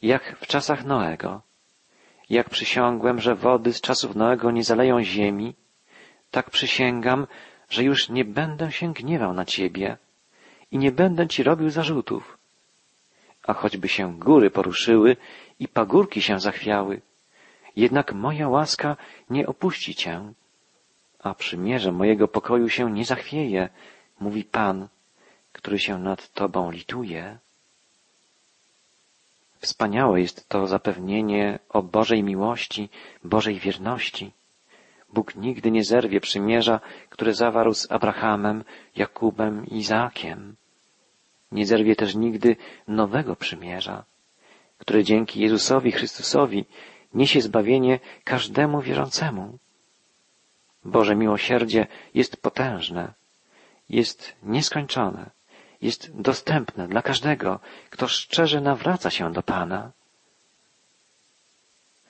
jak 0.01 0.37
w 0.41 0.47
czasach 0.47 0.85
Noego. 0.85 1.41
Jak 2.29 2.49
przysiągłem, 2.49 3.19
że 3.19 3.35
wody 3.35 3.73
z 3.73 3.81
czasów 3.81 4.15
Noego 4.15 4.51
nie 4.51 4.63
zaleją 4.63 5.03
ziemi, 5.03 5.55
tak 6.31 6.49
przysięgam, 6.49 7.27
że 7.69 7.83
już 7.83 8.09
nie 8.09 8.25
będę 8.25 8.71
się 8.71 8.93
gniewał 8.93 9.33
na 9.33 9.45
ciebie 9.45 9.97
i 10.71 10.77
nie 10.77 10.91
będę 10.91 11.27
ci 11.27 11.43
robił 11.43 11.69
zarzutów. 11.69 12.37
A 13.43 13.53
choćby 13.53 13.87
się 13.87 14.19
góry 14.19 14.49
poruszyły 14.49 15.17
i 15.59 15.67
pagórki 15.67 16.21
się 16.21 16.39
zachwiały, 16.39 17.01
jednak 17.75 18.13
moja 18.13 18.47
łaska 18.47 18.97
nie 19.29 19.47
opuści 19.47 19.95
cię, 19.95 20.33
a 21.19 21.33
przymierze 21.33 21.91
mojego 21.91 22.27
pokoju 22.27 22.69
się 22.69 22.91
nie 22.91 23.05
zachwieje, 23.05 23.69
mówi 24.19 24.43
Pan, 24.43 24.87
który 25.51 25.79
się 25.79 25.99
nad 25.99 26.33
Tobą 26.33 26.71
lituje. 26.71 27.39
Wspaniałe 29.59 30.21
jest 30.21 30.49
to 30.49 30.67
zapewnienie 30.67 31.59
o 31.69 31.83
Bożej 31.83 32.23
miłości, 32.23 32.89
Bożej 33.23 33.59
wierności. 33.59 34.31
Bóg 35.13 35.35
nigdy 35.35 35.71
nie 35.71 35.83
zerwie 35.83 36.21
przymierza, 36.21 36.79
które 37.09 37.33
zawarł 37.33 37.73
z 37.73 37.91
Abrahamem, 37.91 38.63
Jakubem 38.95 39.65
i 39.67 39.77
Izaakiem. 39.77 40.55
Nie 41.51 41.65
zerwie 41.65 41.95
też 41.95 42.15
nigdy 42.15 42.55
nowego 42.87 43.35
przymierza, 43.35 44.03
które 44.77 45.03
dzięki 45.03 45.39
Jezusowi 45.39 45.91
Chrystusowi 45.91 46.65
niesie 47.13 47.41
zbawienie 47.41 47.99
każdemu 48.23 48.81
wierzącemu. 48.81 49.57
Boże 50.85 51.15
miłosierdzie 51.15 51.87
jest 52.13 52.37
potężne, 52.37 53.13
jest 53.89 54.35
nieskończone 54.43 55.38
jest 55.81 56.21
dostępne 56.21 56.87
dla 56.87 57.01
każdego, 57.01 57.59
kto 57.89 58.07
szczerze 58.07 58.61
nawraca 58.61 59.09
się 59.09 59.33
do 59.33 59.43
Pana. 59.43 59.91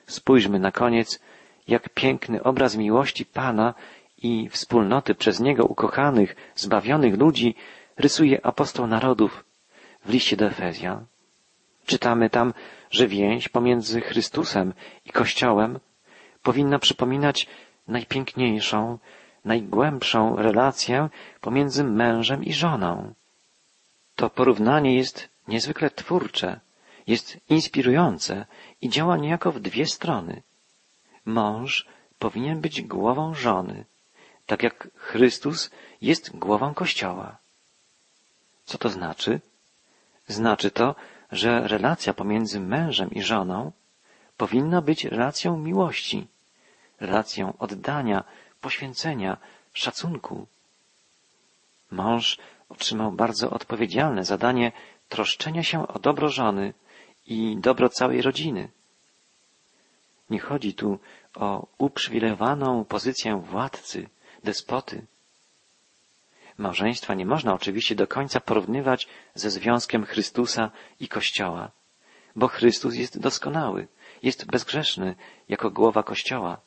Spójrzmy 0.07 0.59
na 0.59 0.71
koniec, 0.71 1.19
jak 1.67 1.89
piękny 1.89 2.43
obraz 2.43 2.75
miłości 2.75 3.25
Pana 3.25 3.73
i 4.17 4.49
wspólnoty 4.49 5.15
przez 5.15 5.39
Niego 5.39 5.65
ukochanych, 5.65 6.35
zbawionych 6.55 7.17
ludzi 7.17 7.55
rysuje 7.97 8.45
apostoł 8.45 8.87
narodów 8.87 9.43
w 10.05 10.09
liście 10.09 10.37
do 10.37 10.45
Efezjan. 10.45 11.05
Czytamy 11.85 12.29
tam, 12.29 12.53
że 12.91 13.07
więź 13.07 13.49
pomiędzy 13.49 14.01
Chrystusem 14.01 14.73
i 15.05 15.09
Kościołem 15.09 15.79
powinna 16.43 16.79
przypominać 16.79 17.47
najpiękniejszą, 17.87 18.97
najgłębszą 19.45 20.35
relację 20.35 21.09
pomiędzy 21.41 21.83
mężem 21.83 22.43
i 22.43 22.53
żoną. 22.53 23.13
To 24.19 24.29
porównanie 24.29 24.95
jest 24.95 25.29
niezwykle 25.47 25.89
twórcze, 25.89 26.59
jest 27.07 27.37
inspirujące 27.49 28.45
i 28.81 28.89
działa 28.89 29.17
niejako 29.17 29.51
w 29.51 29.59
dwie 29.59 29.85
strony. 29.85 30.41
Mąż 31.25 31.87
powinien 32.19 32.61
być 32.61 32.81
głową 32.81 33.33
żony, 33.33 33.85
tak 34.45 34.63
jak 34.63 34.87
Chrystus 34.95 35.71
jest 36.01 36.37
głową 36.37 36.73
Kościoła. 36.73 37.37
Co 38.65 38.77
to 38.77 38.89
znaczy? 38.89 39.41
Znaczy 40.27 40.71
to, 40.71 40.95
że 41.31 41.67
relacja 41.67 42.13
pomiędzy 42.13 42.59
mężem 42.59 43.11
i 43.11 43.21
żoną 43.21 43.71
powinna 44.37 44.81
być 44.81 45.05
relacją 45.05 45.57
miłości, 45.57 46.27
relacją 46.99 47.53
oddania, 47.59 48.23
poświęcenia, 48.61 49.37
szacunku. 49.73 50.47
Mąż 51.91 52.37
otrzymał 52.69 53.11
bardzo 53.11 53.49
odpowiedzialne 53.49 54.25
zadanie 54.25 54.71
troszczenia 55.09 55.63
się 55.63 55.87
o 55.87 55.99
dobro 55.99 56.29
żony 56.29 56.73
i 57.27 57.57
dobro 57.57 57.89
całej 57.89 58.21
rodziny. 58.21 58.69
Nie 60.29 60.39
chodzi 60.39 60.73
tu 60.73 60.99
o 61.35 61.67
uprzywilejowaną 61.77 62.85
pozycję 62.85 63.41
władcy, 63.45 64.09
despoty. 64.43 65.05
Małżeństwa 66.57 67.13
nie 67.13 67.25
można 67.25 67.53
oczywiście 67.53 67.95
do 67.95 68.07
końca 68.07 68.39
porównywać 68.39 69.07
ze 69.35 69.49
związkiem 69.49 70.05
Chrystusa 70.05 70.71
i 70.99 71.07
Kościoła, 71.07 71.71
bo 72.35 72.47
Chrystus 72.47 72.95
jest 72.95 73.19
doskonały, 73.19 73.87
jest 74.23 74.45
bezgrzeszny 74.45 75.15
jako 75.49 75.71
głowa 75.71 76.03
Kościoła, 76.03 76.57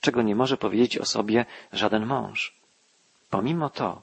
czego 0.00 0.22
nie 0.22 0.36
może 0.36 0.56
powiedzieć 0.56 0.98
o 0.98 1.04
sobie 1.04 1.46
żaden 1.72 2.06
mąż. 2.06 2.56
Pomimo 3.30 3.70
to, 3.70 4.02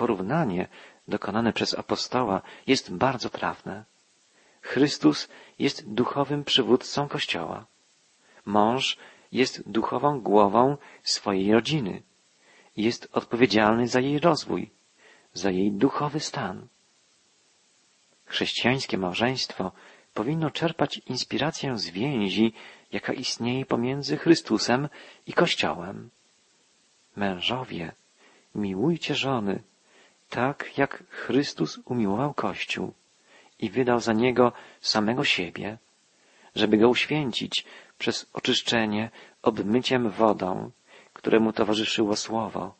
porównanie 0.00 0.68
dokonane 1.08 1.52
przez 1.52 1.74
apostoła 1.74 2.42
jest 2.66 2.86
bardzo 2.94 3.28
trafne. 3.30 3.84
Chrystus 4.62 5.28
jest 5.58 5.78
duchowym 6.00 6.44
przywódcą 6.44 7.08
Kościoła. 7.08 7.66
Mąż 8.46 8.96
jest 9.32 9.70
duchową 9.70 10.20
głową 10.20 10.76
swojej 11.02 11.52
rodziny. 11.52 12.02
Jest 12.76 13.08
odpowiedzialny 13.12 13.88
za 13.88 14.00
jej 14.00 14.18
rozwój, 14.18 14.70
za 15.32 15.50
jej 15.50 15.72
duchowy 15.72 16.20
stan. 16.20 16.68
Chrześcijańskie 18.24 18.98
małżeństwo 18.98 19.72
powinno 20.14 20.50
czerpać 20.50 20.98
inspirację 20.98 21.78
z 21.78 21.90
więzi, 21.90 22.52
jaka 22.92 23.12
istnieje 23.12 23.66
pomiędzy 23.66 24.16
Chrystusem 24.16 24.88
i 25.26 25.32
Kościołem. 25.32 26.10
Mężowie 27.16 27.92
miłujcie 28.54 29.14
żony, 29.14 29.62
tak 30.28 30.78
jak 30.78 31.02
Chrystus 31.10 31.80
umiłował 31.84 32.34
Kościół 32.34 32.92
i 33.58 33.70
wydał 33.70 34.00
za 34.00 34.12
niego 34.12 34.52
samego 34.80 35.24
siebie, 35.24 35.78
żeby 36.54 36.76
go 36.76 36.88
uświęcić 36.88 37.64
przez 37.98 38.26
oczyszczenie 38.32 39.10
obmyciem 39.42 40.10
wodą, 40.10 40.70
któremu 41.12 41.52
towarzyszyło 41.52 42.16
słowo, 42.16 42.74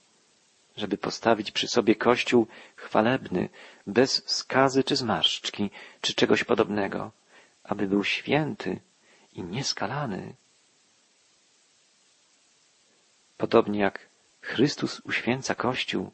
żeby 0.77 0.99
postawić 0.99 1.51
przy 1.51 1.69
sobie 1.69 1.95
Kościół 1.95 2.47
chwalebny, 2.77 3.49
bez 3.87 4.29
skazy 4.31 4.85
czy 4.85 4.97
zmarszczki, 4.97 5.71
czy 6.01 6.15
czegoś 6.15 6.45
podobnego, 6.45 7.11
aby 7.65 7.87
był 7.87 8.05
święty 8.05 8.81
i 9.33 9.43
nieskalany. 9.43 10.35
Podobnie 13.37 13.81
jak 13.81 14.09
Chrystus 14.41 15.01
uświęca 15.01 15.55
Kościół, 15.55 16.11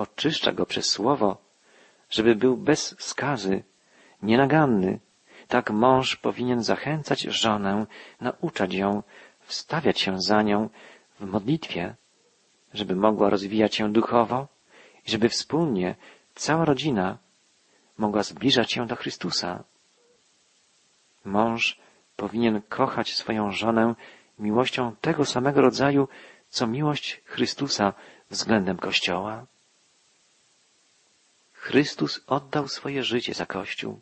oczyszcza 0.00 0.52
go 0.52 0.66
przez 0.66 0.86
słowo, 0.86 1.36
żeby 2.10 2.34
był 2.34 2.56
bez 2.56 2.94
skazy, 2.98 3.62
nienaganny, 4.22 5.00
tak 5.48 5.70
mąż 5.70 6.16
powinien 6.16 6.62
zachęcać 6.62 7.20
żonę, 7.20 7.86
nauczać 8.20 8.74
ją, 8.74 9.02
wstawiać 9.40 10.00
się 10.00 10.20
za 10.20 10.42
nią 10.42 10.68
w 11.20 11.24
modlitwie, 11.24 11.94
żeby 12.74 12.96
mogła 12.96 13.30
rozwijać 13.30 13.74
się 13.74 13.92
duchowo 13.92 14.48
i 15.06 15.10
żeby 15.10 15.28
wspólnie 15.28 15.94
cała 16.34 16.64
rodzina 16.64 17.18
mogła 17.98 18.22
zbliżać 18.22 18.72
się 18.72 18.86
do 18.86 18.96
Chrystusa. 18.96 19.64
Mąż 21.24 21.80
powinien 22.16 22.62
kochać 22.68 23.14
swoją 23.14 23.52
żonę 23.52 23.94
miłością 24.38 24.96
tego 25.00 25.24
samego 25.24 25.60
rodzaju, 25.60 26.08
co 26.48 26.66
miłość 26.66 27.20
Chrystusa 27.24 27.92
względem 28.30 28.76
Kościoła. 28.76 29.46
Chrystus 31.60 32.20
oddał 32.26 32.68
swoje 32.68 33.02
życie 33.04 33.34
za 33.34 33.46
Kościół. 33.46 34.00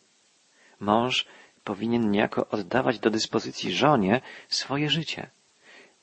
Mąż 0.80 1.26
powinien 1.64 2.10
niejako 2.10 2.48
oddawać 2.48 2.98
do 2.98 3.10
dyspozycji 3.10 3.72
żonie 3.72 4.20
swoje 4.48 4.90
życie. 4.90 5.30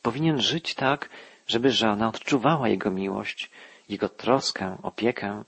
Powinien 0.01 0.41
żyć 0.41 0.75
tak, 0.75 1.09
żeby 1.47 1.71
żona 1.71 2.07
odczuwała 2.07 2.69
jego 2.69 2.91
miłość, 2.91 3.51
jego 3.89 4.09
troskę, 4.09 4.77
opiekę, 4.83 5.43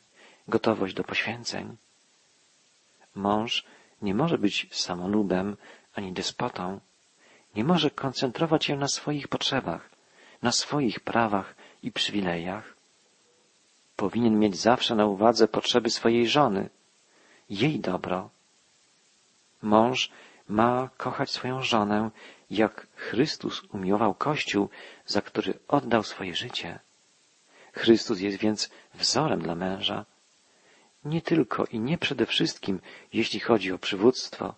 gotowość 0.47 0.93
do 0.93 1.03
poświęceń. 1.03 1.77
Mąż 3.15 3.65
nie 4.01 4.15
może 4.15 4.37
być 4.37 4.67
samolubem 4.71 5.57
ani 5.93 6.13
despotą. 6.13 6.79
Nie 7.55 7.63
może 7.63 7.89
koncentrować 7.89 8.65
się 8.65 8.75
na 8.75 8.87
swoich 8.87 9.27
potrzebach, 9.27 9.89
na 10.41 10.51
swoich 10.51 10.99
prawach 10.99 11.55
i 11.83 11.91
przywilejach. 11.91 12.76
Powinien 13.97 14.39
mieć 14.39 14.55
zawsze 14.55 14.95
na 14.95 15.05
uwadze 15.05 15.47
potrzeby 15.47 15.89
swojej 15.89 16.27
żony, 16.27 16.69
jej 17.49 17.79
dobro. 17.79 18.29
Mąż 19.61 20.11
ma 20.49 20.89
kochać 20.97 21.31
swoją 21.31 21.61
żonę, 21.61 22.11
jak 22.49 22.87
Chrystus 22.95 23.63
umiłował 23.63 24.13
Kościół, 24.13 24.69
za 25.05 25.21
który 25.21 25.59
oddał 25.67 26.03
swoje 26.03 26.35
życie. 26.35 26.79
Chrystus 27.73 28.19
jest 28.19 28.37
więc 28.37 28.69
wzorem 28.93 29.41
dla 29.41 29.55
męża. 29.55 30.05
Nie 31.05 31.21
tylko 31.21 31.65
i 31.65 31.79
nie 31.79 31.97
przede 31.97 32.25
wszystkim, 32.25 32.79
jeśli 33.13 33.39
chodzi 33.39 33.71
o 33.71 33.77
przywództwo, 33.77 34.55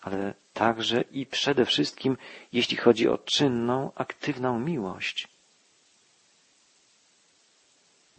ale 0.00 0.34
także 0.52 1.00
i 1.00 1.26
przede 1.26 1.64
wszystkim, 1.64 2.16
jeśli 2.52 2.76
chodzi 2.76 3.08
o 3.08 3.18
czynną, 3.18 3.92
aktywną 3.94 4.60
miłość. 4.60 5.28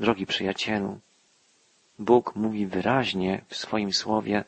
Drogi 0.01 0.25
przyjacielu, 0.25 0.99
Bóg 1.99 2.35
mówi 2.35 2.67
wyraźnie 2.67 3.41
w 3.47 3.55
swoim 3.55 3.93
słowie, 3.93 4.43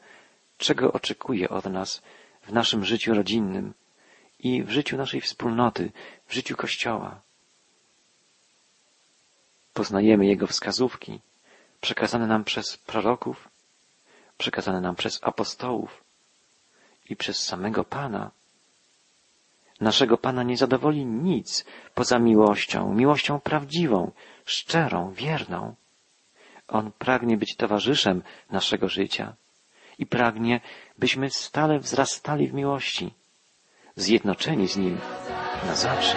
czego 0.57 0.93
oczekuje 0.93 1.49
od 1.49 1.65
nas 1.65 2.01
w 2.41 2.53
naszym 2.53 2.85
życiu 2.85 3.13
rodzinnym 3.13 3.73
i 4.39 4.63
w 4.63 4.69
życiu 4.69 4.97
naszej 4.97 5.21
wspólnoty, 5.21 5.91
w 6.27 6.33
życiu 6.33 6.55
Kościoła. 6.55 7.21
Poznajemy 9.73 10.25
Jego 10.25 10.47
wskazówki, 10.47 11.19
przekazane 11.81 12.27
nam 12.27 12.43
przez 12.43 12.77
proroków, 12.77 13.49
przekazane 14.37 14.81
nam 14.81 14.95
przez 14.95 15.19
apostołów 15.23 16.03
i 17.09 17.15
przez 17.15 17.43
samego 17.43 17.83
Pana. 17.83 18.31
Naszego 19.81 20.17
Pana 20.17 20.43
nie 20.43 20.57
zadowoli 20.57 21.05
nic 21.05 21.65
poza 21.93 22.19
miłością, 22.19 22.93
miłością 22.93 23.39
prawdziwą, 23.39 24.11
szczerą, 24.45 25.11
wierną. 25.11 25.75
On 26.67 26.91
pragnie 26.91 27.37
być 27.37 27.55
towarzyszem 27.55 28.23
naszego 28.51 28.89
życia 28.89 29.35
i 29.99 30.05
pragnie, 30.05 30.61
byśmy 30.97 31.29
stale 31.29 31.79
wzrastali 31.79 32.47
w 32.47 32.53
miłości, 32.53 33.13
zjednoczeni 33.95 34.67
z 34.67 34.77
Nim 34.77 34.97
na 35.65 35.75
zawsze. 35.75 36.11